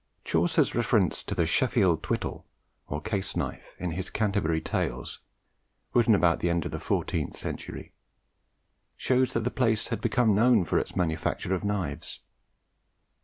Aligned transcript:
Chaucer's 0.25 0.73
reference 0.73 1.21
to 1.23 1.35
the 1.35 1.45
'Sheffield 1.45 2.01
thwytel' 2.01 2.43
(or 2.87 3.01
case 3.01 3.35
knife) 3.35 3.75
in 3.77 3.91
his 3.91 4.09
Canterbury 4.09 4.59
Tales, 4.59 5.19
written 5.93 6.15
about 6.15 6.39
the 6.39 6.49
end 6.49 6.65
of 6.65 6.71
the 6.71 6.79
fourteenth 6.79 7.37
century, 7.37 7.93
shows 8.97 9.33
that 9.33 9.41
the 9.43 9.51
place 9.51 9.89
had 9.89 9.99
then 9.99 10.09
become 10.09 10.33
known 10.33 10.65
for 10.65 10.79
its 10.79 10.95
manufacture 10.95 11.53
of 11.53 11.63
knives. 11.63 12.19